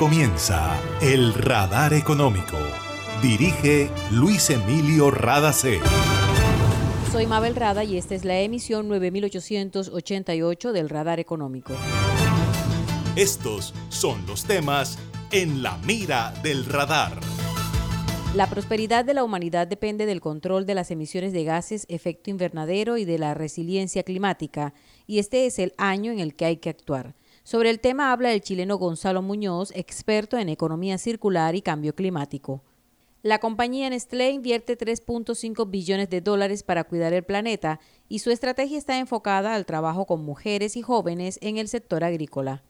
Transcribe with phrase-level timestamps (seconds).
[0.00, 2.56] comienza El Radar Económico.
[3.20, 5.78] Dirige Luis Emilio Radacé.
[7.12, 11.74] Soy Mabel Rada y esta es la emisión 9888 del Radar Económico.
[13.14, 14.98] Estos son los temas
[15.32, 17.20] en la mira del radar.
[18.34, 22.96] La prosperidad de la humanidad depende del control de las emisiones de gases efecto invernadero
[22.96, 24.72] y de la resiliencia climática,
[25.06, 27.16] y este es el año en el que hay que actuar.
[27.50, 32.62] Sobre el tema habla el chileno Gonzalo Muñoz, experto en economía circular y cambio climático.
[33.22, 38.78] La compañía Nestlé invierte 3.5 billones de dólares para cuidar el planeta y su estrategia
[38.78, 42.62] está enfocada al trabajo con mujeres y jóvenes en el sector agrícola.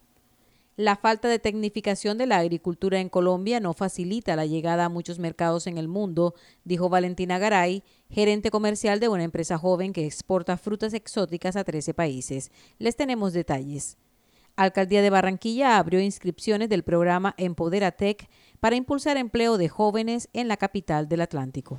[0.76, 5.18] La falta de tecnificación de la agricultura en Colombia no facilita la llegada a muchos
[5.18, 6.34] mercados en el mundo,
[6.64, 11.92] dijo Valentina Garay, gerente comercial de una empresa joven que exporta frutas exóticas a 13
[11.92, 12.50] países.
[12.78, 13.98] Les tenemos detalles.
[14.60, 18.28] Alcaldía de Barranquilla abrió inscripciones del programa Empoderatec
[18.60, 21.78] para impulsar empleo de jóvenes en la capital del Atlántico.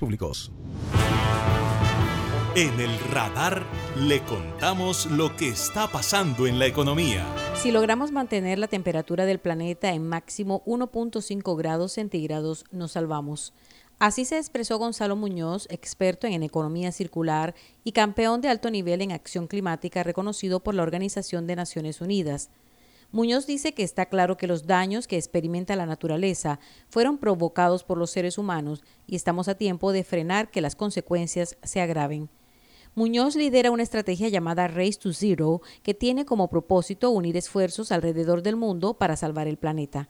[0.00, 0.50] Públicos.
[2.56, 3.64] En el radar
[3.96, 7.24] le contamos lo que está pasando en la economía.
[7.54, 13.52] Si logramos mantener la temperatura del planeta en máximo 1.5 grados centígrados, nos salvamos.
[14.00, 19.12] Así se expresó Gonzalo Muñoz, experto en economía circular y campeón de alto nivel en
[19.12, 22.48] acción climática reconocido por la Organización de Naciones Unidas.
[23.12, 27.98] Muñoz dice que está claro que los daños que experimenta la naturaleza fueron provocados por
[27.98, 32.28] los seres humanos y estamos a tiempo de frenar que las consecuencias se agraven.
[32.94, 38.42] Muñoz lidera una estrategia llamada Race to Zero que tiene como propósito unir esfuerzos alrededor
[38.42, 40.08] del mundo para salvar el planeta.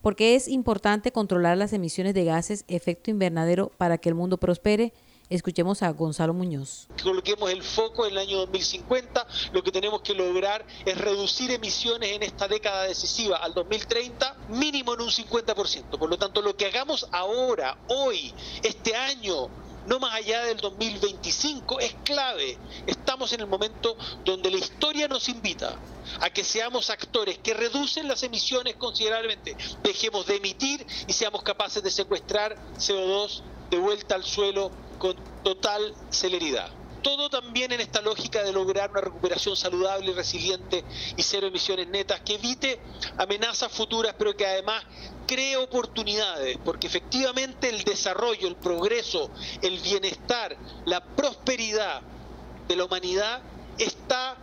[0.00, 4.94] Porque es importante controlar las emisiones de gases efecto invernadero para que el mundo prospere,
[5.30, 6.88] Escuchemos a Gonzalo Muñoz.
[7.04, 9.28] Coloquemos el foco en el año 2050.
[9.52, 14.94] Lo que tenemos que lograr es reducir emisiones en esta década decisiva al 2030 mínimo
[14.94, 15.98] en un 50%.
[16.00, 19.48] Por lo tanto, lo que hagamos ahora, hoy, este año,
[19.86, 22.58] no más allá del 2025, es clave.
[22.88, 25.76] Estamos en el momento donde la historia nos invita
[26.20, 31.84] a que seamos actores que reducen las emisiones considerablemente, dejemos de emitir y seamos capaces
[31.84, 36.68] de secuestrar CO2 de vuelta al suelo con total celeridad.
[37.02, 40.84] Todo también en esta lógica de lograr una recuperación saludable y resiliente
[41.16, 42.78] y cero emisiones netas que evite
[43.16, 44.84] amenazas futuras, pero que además
[45.26, 49.30] cree oportunidades, porque efectivamente el desarrollo, el progreso,
[49.62, 52.02] el bienestar, la prosperidad
[52.68, 53.40] de la humanidad
[53.78, 54.36] está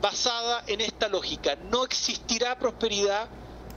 [0.00, 1.56] basada en esta lógica.
[1.56, 3.28] No existirá prosperidad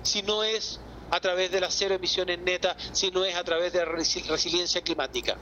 [0.03, 0.79] si no es
[1.12, 4.81] a través de las cero emisiones netas, si no es a través de la resiliencia
[4.81, 5.38] climática.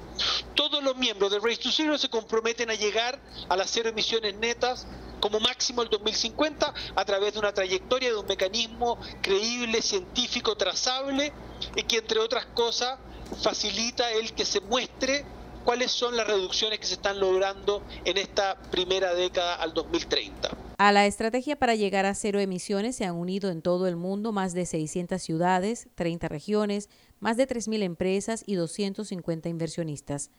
[0.54, 3.20] Todos los miembros de Race to Zero se comprometen a llegar
[3.50, 4.88] a las cero emisiones netas
[5.20, 11.34] como máximo el 2050 a través de una trayectoria, de un mecanismo creíble, científico, trazable
[11.76, 13.00] y que entre otras cosas
[13.42, 15.26] facilita el que se muestre
[15.64, 20.65] cuáles son las reducciones que se están logrando en esta primera década al 2030.
[20.78, 24.34] A la estrategia para llegar a cero emisiones se han unido en todo el mundo
[24.34, 26.90] más de 600 ciudades, 30 regiones,
[27.22, 30.32] más de 3.000 empresas y 250 inversionistas.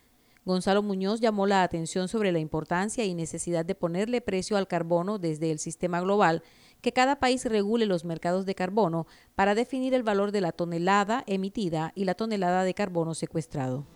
[0.45, 5.19] Gonzalo Muñoz llamó la atención sobre la importancia y necesidad de ponerle precio al carbono
[5.19, 6.43] desde el sistema global,
[6.83, 11.25] que cada país regule los mercados de carbono para definir el valor de la tonelada
[11.27, 13.87] emitida y la tonelada de carbono secuestrado.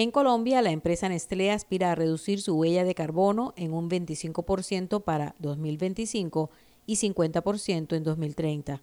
[0.00, 5.02] En Colombia, la empresa Nestlé aspira a reducir su huella de carbono en un 25%
[5.02, 6.50] para 2025
[6.86, 8.80] y 50% en 2030.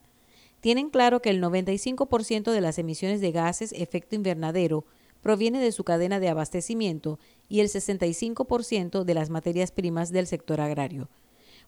[0.60, 4.84] Tienen claro que el 95% de las emisiones de gases efecto invernadero
[5.22, 7.18] proviene de su cadena de abastecimiento
[7.48, 11.08] y el 65% de las materias primas del sector agrario.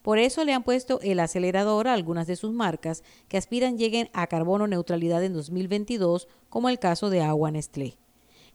[0.02, 4.10] Por eso le han puesto el acelerador a algunas de sus marcas que aspiran lleguen
[4.12, 7.98] a carbono neutralidad en 2022, como el caso de Agua Nestlé.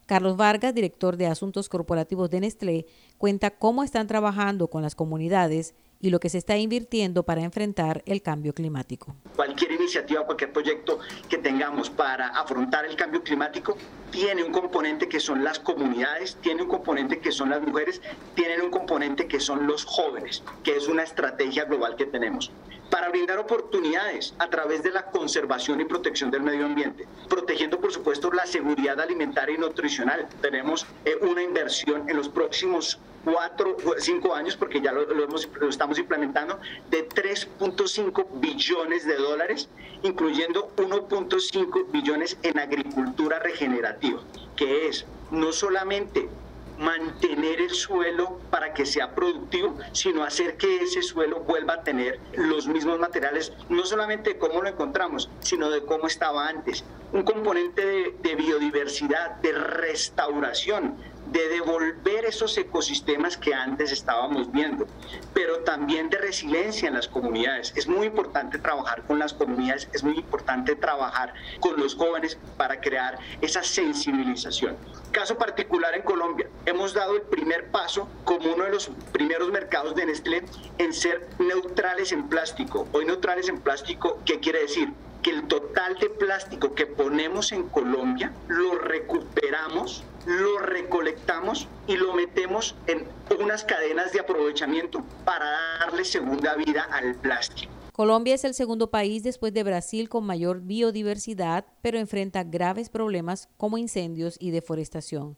[0.05, 2.85] Carlos Vargas, director de Asuntos Corporativos de Nestlé,
[3.17, 8.03] cuenta cómo están trabajando con las comunidades y lo que se está invirtiendo para enfrentar
[8.05, 9.15] el cambio climático.
[9.37, 13.77] Cualquier iniciativa, cualquier proyecto que tengamos para afrontar el cambio climático
[14.11, 18.01] tiene un componente que son las comunidades, tiene un componente que son las mujeres,
[18.35, 22.51] tiene un componente que son los jóvenes, que es una estrategia global que tenemos
[22.93, 27.91] para brindar oportunidades a través de la conservación y protección del medio ambiente, protegiendo por
[27.91, 30.27] supuesto la seguridad alimentaria y nutricional.
[30.43, 35.97] Tenemos eh, una inversión en los próximos cuatro, cinco años, porque ya lo, lo estamos
[35.97, 36.59] implementando,
[36.91, 39.69] de 3.5 billones de dólares,
[40.03, 44.21] incluyendo 1.5 billones en agricultura regenerativa,
[44.55, 46.29] que es no solamente
[46.77, 52.19] mantener el suelo para que sea productivo, sino hacer que ese suelo vuelva a tener
[52.33, 56.83] los mismos materiales, no solamente de cómo lo encontramos, sino de cómo estaba antes.
[57.11, 60.97] Un componente de, de biodiversidad, de restauración,
[61.33, 64.85] de devolver esos ecosistemas que antes estábamos viendo,
[65.33, 67.73] pero también de resiliencia en las comunidades.
[67.75, 72.79] Es muy importante trabajar con las comunidades, es muy importante trabajar con los jóvenes para
[72.79, 74.77] crear esa sensibilización.
[75.11, 79.95] Caso particular en Colombia, hemos dado el primer paso como uno de los primeros mercados
[79.95, 80.45] de Nestlé
[80.77, 82.87] en ser neutrales en plástico.
[82.91, 84.93] Hoy neutrales en plástico, ¿qué quiere decir?
[85.23, 92.13] que el total de plástico que ponemos en Colombia lo recuperamos lo recolectamos y lo
[92.13, 93.05] metemos en
[93.39, 95.45] unas cadenas de aprovechamiento para
[95.79, 97.71] darle segunda vida al plástico.
[97.93, 103.49] Colombia es el segundo país después de Brasil con mayor biodiversidad, pero enfrenta graves problemas
[103.57, 105.37] como incendios y deforestación.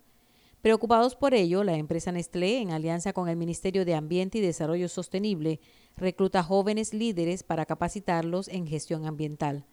[0.62, 4.88] Preocupados por ello, la empresa Nestlé, en alianza con el Ministerio de Ambiente y Desarrollo
[4.88, 5.60] Sostenible,
[5.98, 9.66] recluta jóvenes líderes para capacitarlos en gestión ambiental.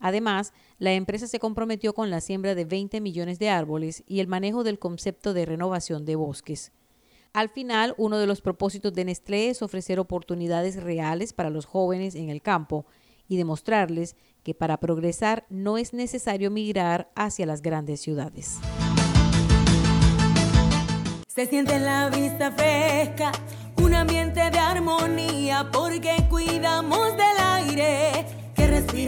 [0.00, 4.26] Además, la empresa se comprometió con la siembra de 20 millones de árboles y el
[4.26, 6.72] manejo del concepto de renovación de bosques.
[7.32, 12.16] Al final, uno de los propósitos de Nestlé es ofrecer oportunidades reales para los jóvenes
[12.16, 12.86] en el campo
[13.28, 18.58] y demostrarles que para progresar no es necesario migrar hacia las grandes ciudades.
[21.28, 23.30] Se siente la vista fresca,
[23.76, 27.39] un ambiente de armonía porque cuidamos del aire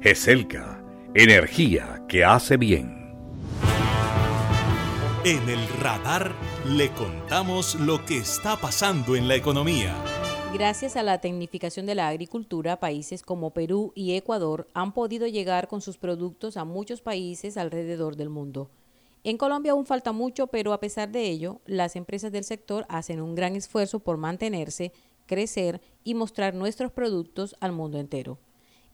[0.00, 0.84] GESELCA,
[1.14, 3.16] energía que hace bien.
[5.24, 6.32] En el radar
[6.66, 9.96] le contamos lo que está pasando en la economía.
[10.52, 15.66] Gracias a la tecnificación de la agricultura, países como Perú y Ecuador han podido llegar
[15.66, 18.70] con sus productos a muchos países alrededor del mundo.
[19.24, 23.20] En Colombia aún falta mucho, pero a pesar de ello, las empresas del sector hacen
[23.20, 24.92] un gran esfuerzo por mantenerse
[25.26, 28.38] crecer y mostrar nuestros productos al mundo entero.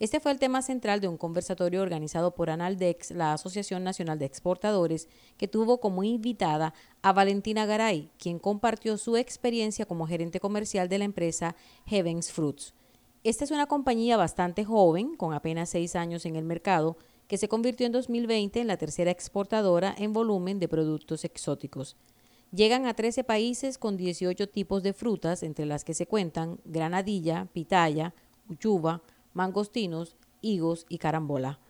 [0.03, 4.25] Este fue el tema central de un conversatorio organizado por Analdex, la Asociación Nacional de
[4.25, 10.89] Exportadores, que tuvo como invitada a Valentina Garay, quien compartió su experiencia como gerente comercial
[10.89, 11.55] de la empresa
[11.87, 12.75] Heavens Fruits.
[13.23, 16.97] Esta es una compañía bastante joven, con apenas seis años en el mercado,
[17.29, 21.97] que se convirtió en 2020 en la tercera exportadora en volumen de productos exóticos.
[22.51, 27.47] Llegan a 13 países con 18 tipos de frutas, entre las que se cuentan granadilla,
[27.53, 28.15] pitaya,
[28.49, 29.01] uchuva,
[29.35, 31.61] mangostinos, higos y carambola.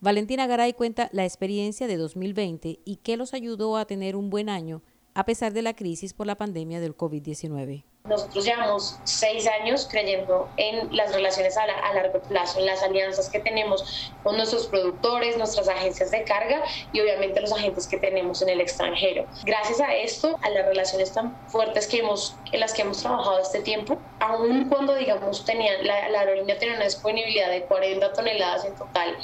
[0.00, 4.48] Valentina Garay cuenta la experiencia de 2020 y qué los ayudó a tener un buen
[4.48, 4.82] año
[5.14, 7.84] a pesar de la crisis por la pandemia del COVID-19.
[8.06, 13.40] Nosotros llevamos seis años creyendo en las relaciones a, largo plazo, en las alianzas que
[13.40, 18.50] tenemos con nuestros productores, nuestras agencias de carga y obviamente los agentes que tenemos en
[18.50, 19.24] el extranjero.
[19.44, 23.38] Gracias a esto, a las relaciones tan fuertes que hemos, en las que hemos trabajado
[23.38, 28.66] este tiempo, aun cuando digamos tenían, la, la aerolínea tenía una disponibilidad de 40 toneladas
[28.66, 29.16] en total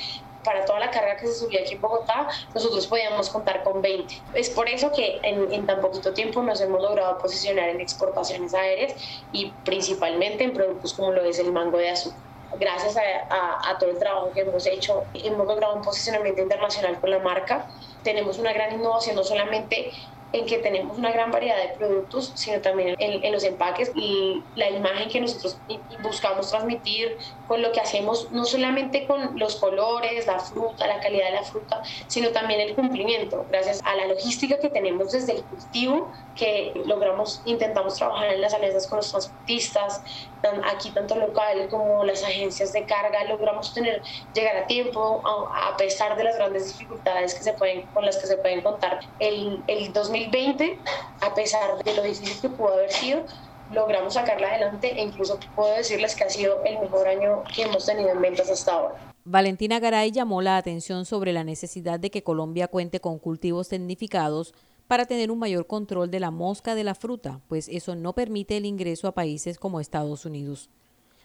[0.44, 4.22] para toda la carga que se subía aquí en Bogotá, nosotros podíamos contar con 20.
[4.34, 8.94] Es por eso que en, tan poquito tiempo nos hemos logrado posicionar en exportaciones aéreas
[9.32, 12.18] y principalmente en productos como lo es el mango de azúcar.
[12.58, 17.10] Gracias a, a todo el trabajo que hemos hecho, hemos logrado un posicionamiento internacional con
[17.10, 17.66] la marca.
[18.02, 19.92] Tenemos una gran innovación, no solamente
[20.32, 24.70] en que tenemos una gran variedad de productos, sino también en, los empaques y la
[24.70, 25.58] imagen que nosotros
[26.02, 27.16] buscamos transmitir
[27.48, 31.42] con lo que hacemos, no solamente con los colores, la fruta, la calidad de la
[31.42, 36.72] fruta, sino también el cumplimiento, gracias a la logística que tenemos desde el cultivo, que
[36.86, 40.02] logramos, intentamos trabajar en las alianzas con los transportistas,
[40.64, 44.02] aquí tanto local como las agencias de carga, logramos tener,
[44.34, 48.26] llegar a tiempo, a, pesar de las grandes dificultades que se pueden, con las que
[48.26, 49.00] se pueden contar.
[49.18, 49.80] El, el
[50.28, 50.78] 2020,
[51.20, 53.24] a pesar de lo difícil que pudo haber sido,
[53.72, 57.86] logramos sacarla adelante e incluso puedo decirles que ha sido el mejor año que hemos
[57.86, 59.12] tenido en ventas hasta ahora.
[59.24, 64.54] Valentina Garay llamó la atención sobre la necesidad de que Colombia cuente con cultivos tecnificados
[64.86, 68.56] para tener un mayor control de la mosca de la fruta, pues eso no permite
[68.56, 70.68] el ingreso a países como Estados Unidos.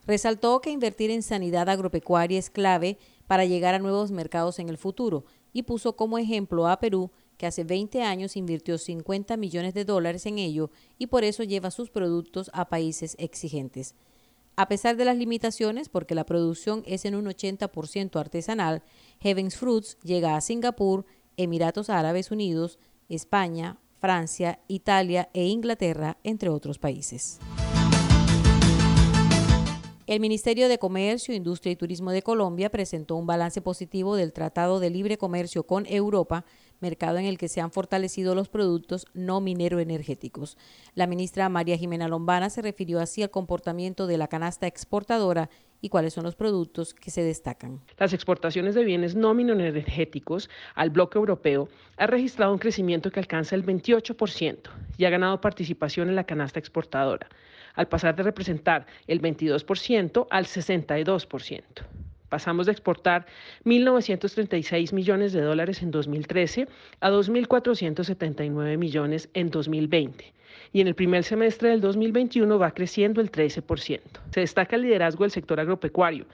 [0.06, 4.78] Resaltó que invertir en sanidad agropecuaria es clave para llegar a nuevos mercados en el
[4.78, 9.86] futuro y puso como ejemplo a Perú, que hace 20 años invirtió 50 millones de
[9.86, 13.96] dólares en ello y por eso lleva sus productos a países exigentes.
[14.58, 18.84] A pesar de las limitaciones, porque la producción es en un 80% artesanal,
[19.20, 26.80] Heavens Fruits llega a Singapur, Emiratos Árabes Unidos, España, Francia, Italia e Inglaterra, entre otros
[26.80, 27.40] países.
[30.08, 34.80] El Ministerio de Comercio, Industria y Turismo de Colombia presentó un balance positivo del Tratado
[34.80, 36.46] de Libre Comercio con Europa,
[36.80, 40.58] mercado en el que se han fortalecido los productos no minero energéticos.
[40.94, 45.50] La ministra María Jimena Lombana se refirió así al comportamiento de la canasta exportadora
[45.82, 47.80] y cuáles son los productos que se destacan.
[47.98, 53.56] Las exportaciones de bienes no energéticos al bloque europeo ha registrado un crecimiento que alcanza
[53.56, 57.28] el 28% y ha ganado participación en la canasta exportadora,
[57.76, 61.64] al pasar de representar el 22% al 62%.
[62.36, 63.26] Pasamos de exportar
[63.64, 66.68] 1.936 millones de dólares en 2013
[67.00, 70.34] a 2.479 millones en 2020
[70.74, 74.02] y en el primer semestre del 2021 va creciendo el 13%.
[74.32, 76.26] Se destaca el liderazgo del sector agropecuario,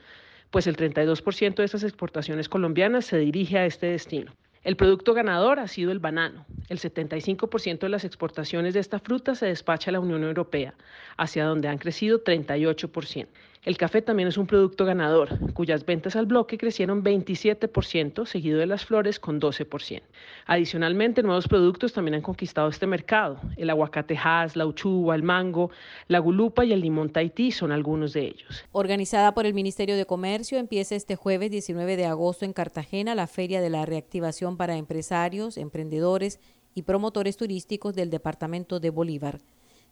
[0.50, 4.32] pues el 32% de esas exportaciones colombianas se dirige a este destino.
[4.64, 6.46] El producto ganador ha sido el banano.
[6.68, 10.74] El 75% de las exportaciones de esta fruta se despacha a la Unión Europea,
[11.16, 13.28] hacia donde han crecido 38%.
[13.64, 18.66] El café también es un producto ganador, cuyas ventas al bloque crecieron 27%, seguido de
[18.66, 20.02] las flores con 12%.
[20.46, 23.38] Adicionalmente, nuevos productos también han conquistado este mercado.
[23.56, 25.70] El aguacate Hass, la uchuva, el mango,
[26.08, 28.64] la gulupa y el limón Tahití son algunos de ellos.
[28.72, 33.28] Organizada por el Ministerio de Comercio, empieza este jueves 19 de agosto en Cartagena la
[33.28, 36.40] Feria de la Reactivación para Empresarios, Emprendedores
[36.74, 39.38] y Promotores Turísticos del Departamento de Bolívar.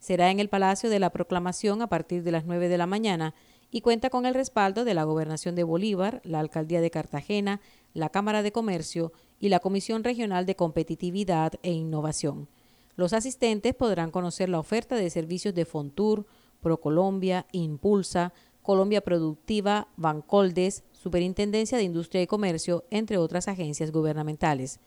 [0.00, 3.34] Será en el Palacio de la Proclamación a partir de las 9 de la mañana
[3.70, 7.60] y cuenta con el respaldo de la Gobernación de Bolívar, la Alcaldía de Cartagena,
[7.94, 12.48] la Cámara de Comercio y la Comisión Regional de Competitividad e Innovación.
[12.96, 16.26] Los asistentes podrán conocer la oferta de servicios de Fontur,
[16.60, 24.80] ProColombia, Impulsa, Colombia Productiva, Bancoldes, Superintendencia de Industria y Comercio, entre otras agencias gubernamentales.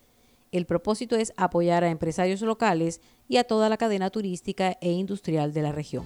[0.51, 5.51] El propósito es apoyar a empresarios locales y a toda la cadena turística e industrial
[5.51, 6.05] de la región.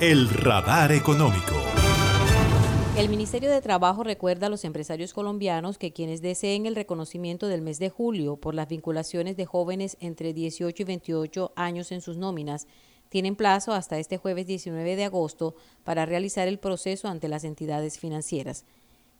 [0.00, 1.54] el radar económico.
[2.96, 7.62] El Ministerio de Trabajo recuerda a los empresarios colombianos que quienes deseen el reconocimiento del
[7.62, 12.16] mes de julio por las vinculaciones de jóvenes entre 18 y 28 años en sus
[12.16, 12.66] nóminas
[13.08, 17.98] Tienen plazo hasta este jueves 19 de agosto para realizar el proceso ante las entidades
[18.00, 18.64] financieras.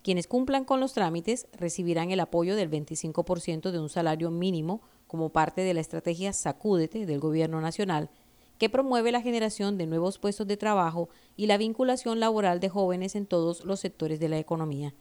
[0.03, 5.29] Quienes cumplan con los trámites recibirán el apoyo del 25% de un salario mínimo como
[5.29, 8.11] parte de la estrategia Sacúdete del Gobierno Nacional,
[8.65, 13.15] que promueve la generación de nuevos puestos de trabajo y la vinculación laboral de jóvenes
[13.15, 14.95] en todos los sectores de la economía.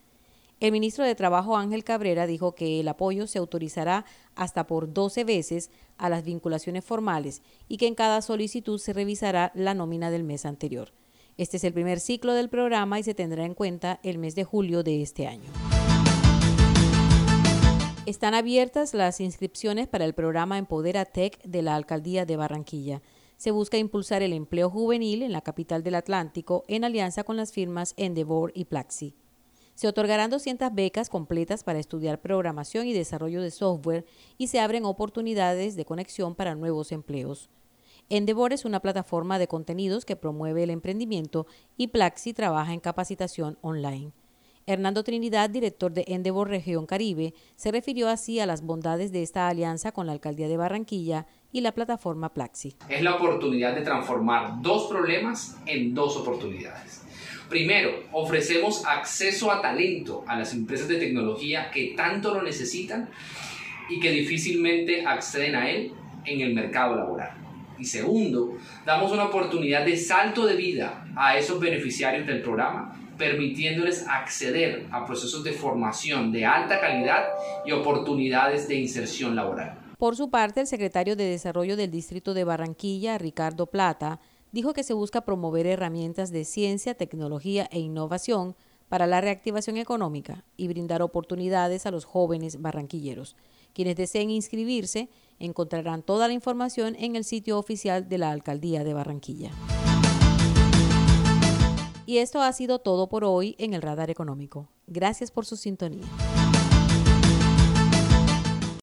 [0.60, 4.04] El ministro de Trabajo Ángel Cabrera dijo que el apoyo se autorizará
[4.34, 9.50] hasta por 12 veces a las vinculaciones formales y que en cada solicitud se revisará
[9.54, 10.92] la nómina del mes anterior.
[11.38, 14.44] Este es el primer ciclo del programa y se tendrá en cuenta el mes de
[14.44, 15.50] julio de este año.
[18.04, 23.00] Están abiertas las inscripciones para el programa Empodera Tech de la Alcaldía de Barranquilla.
[23.36, 27.52] Se busca impulsar el empleo juvenil en la capital del Atlántico en alianza con las
[27.52, 29.14] firmas Endeavor y Plaxi.
[29.74, 34.06] Se otorgarán 200 becas completas para estudiar programación y desarrollo de software
[34.38, 37.50] y se abren oportunidades de conexión para nuevos empleos.
[38.08, 43.58] Endeavor es una plataforma de contenidos que promueve el emprendimiento y Plaxi trabaja en capacitación
[43.62, 44.12] online.
[44.66, 49.48] Hernando Trinidad, director de Endeavor Región Caribe, se refirió así a las bondades de esta
[49.48, 52.74] alianza con la Alcaldía de Barranquilla y la plataforma Plaxi.
[52.88, 57.02] Es la oportunidad de transformar dos problemas en dos oportunidades.
[57.48, 63.08] Primero, ofrecemos acceso a talento a las empresas de tecnología que tanto lo necesitan
[63.88, 65.92] y que difícilmente acceden a él
[66.24, 67.30] en el mercado laboral.
[67.78, 74.08] Y segundo, damos una oportunidad de salto de vida a esos beneficiarios del programa, permitiéndoles
[74.08, 77.26] acceder a procesos de formación de alta calidad
[77.64, 79.83] y oportunidades de inserción laboral.
[80.04, 84.20] Por su parte, el secretario de Desarrollo del Distrito de Barranquilla, Ricardo Plata,
[84.52, 88.54] dijo que se busca promover herramientas de ciencia, tecnología e innovación
[88.90, 93.34] para la reactivación económica y brindar oportunidades a los jóvenes barranquilleros.
[93.72, 95.08] Quienes deseen inscribirse
[95.38, 99.52] encontrarán toda la información en el sitio oficial de la Alcaldía de Barranquilla.
[102.04, 104.68] Y esto ha sido todo por hoy en el Radar Económico.
[104.86, 106.04] Gracias por su sintonía.